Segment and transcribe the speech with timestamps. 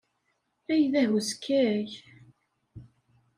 [0.73, 1.89] Ay d ahuskay!